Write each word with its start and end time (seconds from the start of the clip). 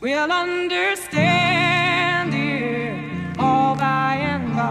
will 0.00 0.32
understand 0.32 2.32
it 2.34 3.38
all 3.38 3.76
by 3.76 4.16
and 4.16 4.56
by. 4.56 4.66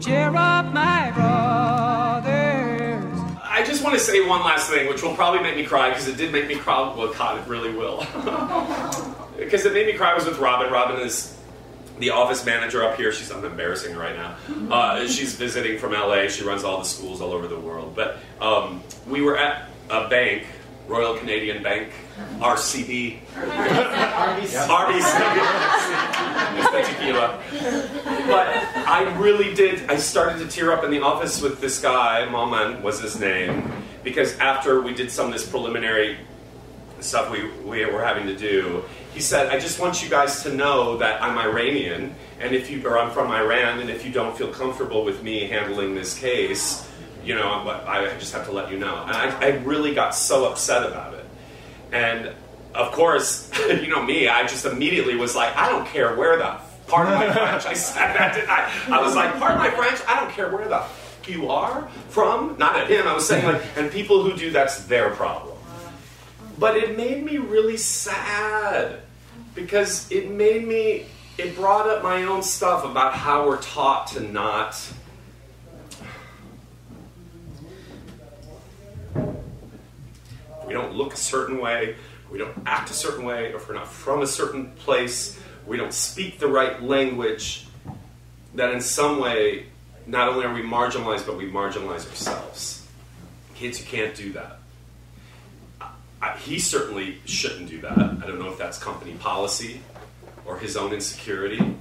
Cheer 0.00 0.34
up, 0.34 0.72
my 0.72 1.10
brothers. 1.12 3.04
I 3.44 3.62
just 3.64 3.84
want 3.84 3.94
to 3.94 4.00
say 4.00 4.26
one 4.26 4.40
last 4.40 4.68
thing, 4.70 4.88
which 4.88 5.02
will 5.02 5.14
probably 5.14 5.40
make 5.42 5.56
me 5.56 5.64
cry 5.64 5.90
because 5.90 6.08
it 6.08 6.16
did 6.16 6.32
make 6.32 6.48
me 6.48 6.56
cry. 6.56 6.80
Well, 6.96 7.12
God, 7.12 7.38
it 7.40 7.46
really 7.48 7.72
will. 7.74 8.04
Because 9.36 9.66
it 9.66 9.72
made 9.72 9.86
me 9.88 9.94
cry 9.94 10.14
was 10.14 10.24
with 10.24 10.38
Robin. 10.38 10.70
Robin 10.72 11.00
is 11.00 11.36
the 11.98 12.10
office 12.10 12.44
manager 12.46 12.84
up 12.84 12.96
here. 12.96 13.10
She's 13.12 13.30
I'm 13.32 13.44
embarrassing 13.44 13.92
her 13.92 13.98
right 14.00 14.14
now. 14.14 14.36
Uh, 14.72 15.06
she's 15.08 15.34
visiting 15.34 15.78
from 15.78 15.90
LA. 15.92 16.28
She 16.28 16.44
runs 16.44 16.62
all 16.62 16.78
the 16.78 16.84
schools 16.84 17.20
all 17.20 17.32
over 17.32 17.48
the 17.48 17.58
world. 17.58 17.96
But 17.96 18.18
um, 18.40 18.82
we 19.08 19.20
were 19.20 19.36
at 19.36 19.68
a 19.90 20.08
bank, 20.08 20.46
Royal 20.92 21.16
Canadian 21.16 21.62
Bank, 21.62 21.90
RCB, 22.38 23.20
RBC. 23.24 23.88
the 26.70 26.82
tequila. 26.84 27.42
But 28.26 28.48
I 28.86 29.16
really 29.18 29.54
did. 29.54 29.88
I 29.88 29.96
started 29.96 30.38
to 30.40 30.48
tear 30.48 30.70
up 30.70 30.84
in 30.84 30.90
the 30.90 31.00
office 31.00 31.40
with 31.40 31.62
this 31.62 31.80
guy. 31.80 32.26
Malman 32.28 32.82
was 32.82 33.00
his 33.00 33.18
name, 33.18 33.72
because 34.04 34.38
after 34.38 34.82
we 34.82 34.92
did 34.92 35.10
some 35.10 35.28
of 35.28 35.32
this 35.32 35.48
preliminary 35.48 36.18
stuff 37.00 37.30
we, 37.30 37.48
we 37.64 37.86
were 37.86 38.04
having 38.04 38.26
to 38.26 38.36
do, 38.36 38.84
he 39.14 39.20
said, 39.20 39.48
I 39.48 39.58
just 39.58 39.80
want 39.80 40.02
you 40.02 40.10
guys 40.10 40.42
to 40.42 40.54
know 40.54 40.98
that 40.98 41.22
I'm 41.22 41.38
Iranian, 41.38 42.14
and 42.38 42.54
if 42.54 42.70
you, 42.70 42.86
or 42.86 42.98
I'm 42.98 43.10
from 43.12 43.30
Iran, 43.32 43.80
and 43.80 43.88
if 43.88 44.04
you 44.04 44.12
don't 44.12 44.36
feel 44.36 44.48
comfortable 44.48 45.06
with 45.06 45.22
me 45.22 45.46
handling 45.46 45.94
this 45.94 46.18
case, 46.18 46.86
you 47.24 47.34
know, 47.34 47.48
I 47.86 48.16
just 48.18 48.32
have 48.32 48.46
to 48.46 48.52
let 48.52 48.70
you 48.70 48.78
know. 48.78 49.02
And 49.02 49.12
I, 49.12 49.40
I 49.40 49.48
really 49.58 49.94
got 49.94 50.14
so 50.14 50.50
upset 50.50 50.86
about 50.86 51.14
it. 51.14 51.24
And 51.92 52.32
of 52.74 52.92
course, 52.92 53.50
you 53.68 53.88
know 53.88 54.02
me, 54.02 54.28
I 54.28 54.42
just 54.46 54.64
immediately 54.64 55.16
was 55.16 55.34
like, 55.36 55.56
I 55.56 55.68
don't 55.68 55.86
care 55.86 56.16
where 56.16 56.36
the, 56.36 56.58
part 56.86 57.08
of 57.08 57.14
my 57.14 57.32
French, 57.32 57.66
I 57.66 57.74
said 57.74 58.14
that, 58.14 58.34
didn't 58.34 58.50
I? 58.50 58.98
I 58.98 59.02
was 59.02 59.14
like, 59.14 59.38
part 59.38 59.52
of 59.52 59.58
my 59.58 59.70
French, 59.70 60.00
I 60.08 60.20
don't 60.20 60.32
care 60.32 60.50
where 60.50 60.68
the 60.68 60.76
f- 60.76 61.20
you 61.26 61.50
are 61.50 61.88
from. 62.08 62.56
Not 62.58 62.76
at 62.76 62.90
him, 62.90 63.06
I 63.06 63.14
was 63.14 63.26
saying, 63.26 63.44
like, 63.44 63.62
and 63.76 63.90
people 63.90 64.22
who 64.22 64.36
do 64.36 64.50
that's 64.50 64.84
their 64.84 65.10
problem. 65.10 65.56
But 66.58 66.76
it 66.76 66.96
made 66.96 67.24
me 67.24 67.38
really 67.38 67.76
sad 67.76 69.00
because 69.54 70.10
it 70.10 70.30
made 70.30 70.66
me, 70.66 71.06
it 71.38 71.54
brought 71.54 71.88
up 71.88 72.02
my 72.02 72.24
own 72.24 72.42
stuff 72.42 72.84
about 72.84 73.14
how 73.14 73.46
we're 73.46 73.60
taught 73.60 74.08
to 74.08 74.20
not. 74.20 74.80
We 80.72 80.78
don't 80.78 80.94
look 80.94 81.12
a 81.12 81.18
certain 81.18 81.60
way, 81.60 81.96
we 82.30 82.38
don't 82.38 82.56
act 82.64 82.88
a 82.88 82.94
certain 82.94 83.26
way, 83.26 83.52
or 83.52 83.56
if 83.56 83.68
we're 83.68 83.74
not 83.74 83.86
from 83.86 84.22
a 84.22 84.26
certain 84.26 84.70
place, 84.70 85.38
we 85.66 85.76
don't 85.76 85.92
speak 85.92 86.38
the 86.38 86.48
right 86.48 86.82
language, 86.82 87.66
that 88.54 88.72
in 88.72 88.80
some 88.80 89.20
way, 89.20 89.66
not 90.06 90.30
only 90.30 90.46
are 90.46 90.54
we 90.54 90.62
marginalized, 90.62 91.26
but 91.26 91.36
we 91.36 91.46
marginalize 91.46 92.08
ourselves. 92.08 92.86
Kids, 93.54 93.80
you 93.80 93.84
can't 93.84 94.14
do 94.14 94.32
that. 94.32 94.60
I, 96.22 96.38
he 96.38 96.58
certainly 96.58 97.18
shouldn't 97.26 97.68
do 97.68 97.82
that. 97.82 97.98
I 97.98 98.26
don't 98.26 98.38
know 98.38 98.48
if 98.48 98.56
that's 98.56 98.78
company 98.78 99.12
policy 99.12 99.82
or 100.46 100.58
his 100.58 100.74
own 100.74 100.94
insecurity. 100.94 101.76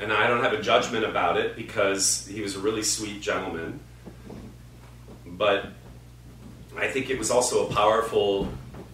And 0.00 0.10
I 0.10 0.26
don't 0.26 0.42
have 0.42 0.54
a 0.54 0.62
judgment 0.62 1.04
about 1.04 1.36
it 1.36 1.54
because 1.54 2.26
he 2.26 2.40
was 2.40 2.56
a 2.56 2.60
really 2.60 2.82
sweet 2.82 3.20
gentleman. 3.20 3.78
But 5.26 5.66
I 6.76 6.88
think 6.88 7.10
it 7.10 7.18
was 7.18 7.30
also 7.30 7.68
a 7.68 7.72
powerful 7.72 8.48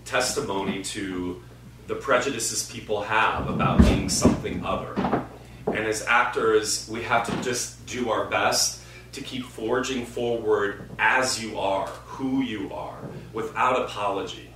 testimony 0.04 0.82
to 0.84 1.42
the 1.86 1.94
prejudices 1.94 2.70
people 2.70 3.02
have 3.02 3.48
about 3.48 3.80
being 3.80 4.08
something 4.08 4.64
other. 4.64 4.94
And 5.66 5.86
as 5.86 6.04
actors, 6.06 6.88
we 6.90 7.02
have 7.02 7.26
to 7.26 7.42
just 7.42 7.84
do 7.86 8.10
our 8.10 8.26
best 8.26 8.82
to 9.12 9.20
keep 9.20 9.44
forging 9.44 10.06
forward 10.06 10.88
as 10.98 11.42
you 11.42 11.58
are, 11.58 11.86
who 11.86 12.42
you 12.42 12.72
are, 12.72 12.98
without 13.32 13.80
apology 13.80 14.52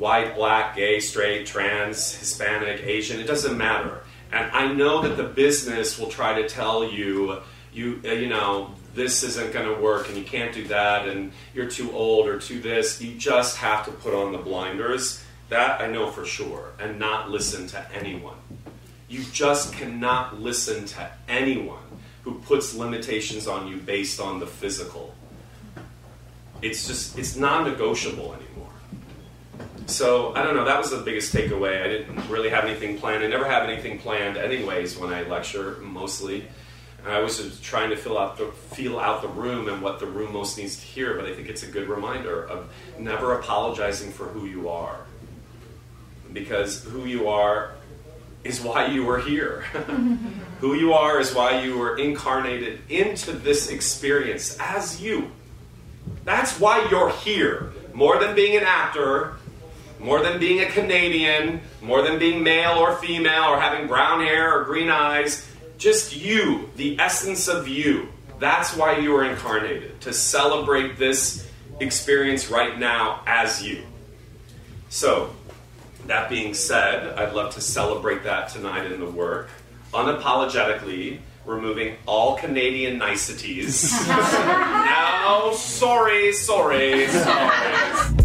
white, 0.00 0.34
black, 0.34 0.74
gay, 0.74 0.98
straight, 0.98 1.46
trans, 1.46 2.14
Hispanic, 2.14 2.82
Asian, 2.82 3.20
it 3.20 3.26
doesn't 3.26 3.56
matter. 3.56 4.00
And 4.32 4.50
I 4.50 4.72
know 4.72 5.02
that 5.02 5.16
the 5.16 5.24
business 5.24 5.98
will 5.98 6.08
try 6.08 6.40
to 6.40 6.48
tell 6.48 6.84
you, 6.84 7.42
you, 7.72 8.00
uh, 8.04 8.08
you 8.08 8.28
know, 8.28 8.74
this 8.94 9.22
isn't 9.22 9.52
going 9.52 9.66
to 9.72 9.80
work 9.80 10.08
and 10.08 10.18
you 10.18 10.24
can't 10.24 10.52
do 10.52 10.66
that 10.68 11.08
and 11.08 11.32
you're 11.54 11.68
too 11.68 11.92
old 11.92 12.28
or 12.28 12.38
too 12.38 12.60
this. 12.60 13.00
You 13.00 13.16
just 13.16 13.56
have 13.58 13.84
to 13.84 13.92
put 13.92 14.14
on 14.14 14.32
the 14.32 14.38
blinders. 14.38 15.22
That 15.48 15.80
I 15.80 15.86
know 15.88 16.10
for 16.10 16.24
sure. 16.24 16.72
And 16.78 16.98
not 16.98 17.30
listen 17.30 17.66
to 17.68 17.86
anyone. 17.92 18.36
You 19.08 19.24
just 19.32 19.72
cannot 19.72 20.40
listen 20.40 20.86
to 20.86 21.10
anyone 21.28 21.82
who 22.22 22.34
puts 22.40 22.74
limitations 22.74 23.48
on 23.48 23.66
you 23.66 23.76
based 23.76 24.20
on 24.20 24.38
the 24.38 24.46
physical. 24.46 25.14
It's 26.62 26.86
just, 26.86 27.18
it's 27.18 27.36
non 27.36 27.64
negotiable 27.64 28.34
anymore. 28.34 28.70
So 29.86 30.34
I 30.34 30.42
don't 30.44 30.54
know. 30.54 30.64
That 30.64 30.78
was 30.78 30.90
the 30.90 30.98
biggest 30.98 31.34
takeaway. 31.34 31.82
I 31.82 31.88
didn't 31.88 32.28
really 32.28 32.50
have 32.50 32.64
anything 32.64 32.98
planned. 32.98 33.24
I 33.24 33.26
never 33.26 33.44
have 33.44 33.68
anything 33.68 33.98
planned, 33.98 34.36
anyways, 34.36 34.96
when 34.96 35.12
I 35.12 35.22
lecture. 35.22 35.78
Mostly, 35.80 36.46
I 37.06 37.20
was 37.20 37.60
trying 37.60 37.90
to 37.90 37.96
fill 37.96 38.18
out 38.18 38.36
the 38.36 38.46
feel 38.74 38.98
out 38.98 39.22
the 39.22 39.28
room 39.28 39.68
and 39.68 39.82
what 39.82 40.00
the 40.00 40.06
room 40.06 40.32
most 40.32 40.58
needs 40.58 40.76
to 40.76 40.82
hear. 40.82 41.14
But 41.14 41.26
I 41.26 41.34
think 41.34 41.48
it's 41.48 41.62
a 41.62 41.66
good 41.66 41.88
reminder 41.88 42.46
of 42.46 42.70
never 42.98 43.38
apologizing 43.38 44.12
for 44.12 44.24
who 44.24 44.46
you 44.46 44.68
are, 44.68 45.00
because 46.32 46.84
who 46.84 47.06
you 47.06 47.28
are 47.28 47.72
is 48.44 48.60
why 48.60 48.86
you 48.86 49.04
were 49.04 49.18
here. 49.18 49.62
who 50.60 50.74
you 50.74 50.92
are 50.92 51.20
is 51.20 51.34
why 51.34 51.60
you 51.62 51.78
were 51.78 51.98
incarnated 51.98 52.80
into 52.88 53.32
this 53.32 53.70
experience 53.70 54.56
as 54.58 55.00
you. 55.00 55.30
That's 56.24 56.58
why 56.58 56.86
you're 56.90 57.10
here. 57.10 57.72
More 57.92 58.18
than 58.18 58.34
being 58.34 58.56
an 58.56 58.64
actor, 58.64 59.36
more 59.98 60.22
than 60.22 60.38
being 60.38 60.60
a 60.60 60.66
Canadian, 60.66 61.60
more 61.82 62.02
than 62.02 62.18
being 62.18 62.42
male 62.42 62.78
or 62.78 62.96
female 62.96 63.44
or 63.44 63.60
having 63.60 63.86
brown 63.86 64.20
hair 64.20 64.58
or 64.58 64.64
green 64.64 64.88
eyes, 64.88 65.46
just 65.80 66.14
you, 66.14 66.70
the 66.76 67.00
essence 67.00 67.48
of 67.48 67.66
you. 67.66 68.08
That's 68.38 68.76
why 68.76 68.98
you 68.98 69.10
were 69.10 69.24
incarnated, 69.24 70.00
to 70.02 70.12
celebrate 70.12 70.98
this 70.98 71.50
experience 71.80 72.50
right 72.50 72.78
now 72.78 73.22
as 73.26 73.66
you. 73.66 73.82
So, 74.90 75.34
that 76.06 76.28
being 76.28 76.54
said, 76.54 77.18
I'd 77.18 77.32
love 77.32 77.54
to 77.54 77.60
celebrate 77.60 78.24
that 78.24 78.50
tonight 78.50 78.92
in 78.92 79.00
the 79.00 79.10
work, 79.10 79.48
unapologetically, 79.92 81.18
removing 81.46 81.96
all 82.06 82.36
Canadian 82.36 82.98
niceties. 82.98 83.92
no, 84.08 85.52
sorry, 85.54 86.32
sorry, 86.32 87.08
sorry. 87.08 88.19